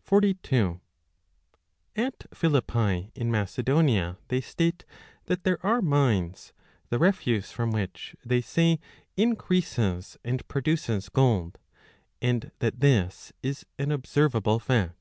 42 0.00 0.80
At 1.96 2.26
Philippi 2.32 3.10
in 3.16 3.32
Macedonia 3.32 4.16
they 4.28 4.40
state 4.40 4.84
that 5.24 5.42
there 5.42 5.58
are 5.66 5.82
mines, 5.82 6.52
the 6.88 7.00
refuse 7.00 7.50
from 7.50 7.72
which, 7.72 8.14
they 8.24 8.40
say, 8.40 8.78
increases 9.16 10.16
and 10.24 10.46
pro 10.46 10.60
30 10.60 10.64
duces 10.70 11.08
gold, 11.08 11.58
and 12.22 12.52
that 12.60 12.78
this 12.78 13.32
is 13.42 13.66
an 13.76 13.90
observable 13.90 14.60
fact. 14.60 14.94